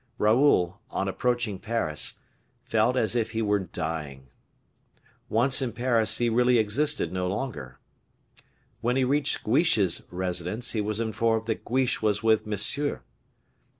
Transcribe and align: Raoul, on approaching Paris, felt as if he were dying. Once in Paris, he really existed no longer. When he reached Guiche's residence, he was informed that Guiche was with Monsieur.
Raoul, 0.17 0.79
on 0.89 1.07
approaching 1.07 1.59
Paris, 1.59 2.15
felt 2.63 2.97
as 2.97 3.15
if 3.15 3.33
he 3.33 3.41
were 3.43 3.59
dying. 3.59 4.29
Once 5.29 5.61
in 5.61 5.73
Paris, 5.73 6.17
he 6.17 6.27
really 6.27 6.57
existed 6.57 7.13
no 7.13 7.27
longer. 7.27 7.77
When 8.79 8.95
he 8.95 9.03
reached 9.03 9.43
Guiche's 9.43 10.01
residence, 10.09 10.71
he 10.71 10.81
was 10.81 10.99
informed 10.99 11.45
that 11.45 11.63
Guiche 11.63 12.01
was 12.01 12.23
with 12.23 12.47
Monsieur. 12.47 13.03